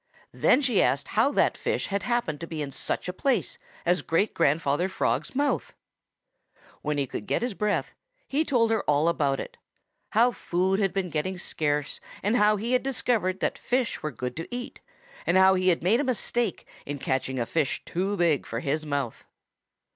Then 0.31 0.61
she 0.61 0.81
asked 0.81 1.09
how 1.09 1.31
that 1.33 1.55
fish 1.55 1.85
had 1.85 2.01
happened 2.01 2.39
to 2.41 2.47
be 2.47 2.63
in 2.63 2.71
such 2.71 3.07
a 3.07 3.13
place 3.13 3.59
as 3.85 4.01
Great 4.01 4.33
grandfather 4.33 4.89
Frog's 4.89 5.35
mouth. 5.35 5.75
When 6.81 6.97
he 6.97 7.05
could 7.05 7.27
get 7.27 7.43
his 7.43 7.53
breath, 7.53 7.93
he 8.27 8.43
told 8.43 8.71
her 8.71 8.81
all 8.89 9.07
about 9.07 9.39
it 9.39 9.57
how 10.13 10.31
food 10.31 10.79
had 10.79 10.91
been 10.91 11.11
getting 11.11 11.37
scarce 11.37 11.99
and 12.23 12.35
how 12.35 12.55
he 12.55 12.73
had 12.73 12.81
discovered 12.81 13.41
that 13.41 13.59
fish 13.59 14.01
were 14.01 14.09
good 14.09 14.35
to 14.37 14.47
eat, 14.49 14.79
and 15.27 15.37
how 15.37 15.53
he 15.53 15.67
had 15.67 15.83
make 15.83 15.99
a 15.99 16.03
mistake 16.03 16.65
in 16.83 16.97
catching 16.97 17.37
a 17.39 17.45
fish 17.45 17.85
too 17.85 18.17
big 18.17 18.47
for 18.47 18.59
his 18.59 18.83
mouth. 18.87 19.27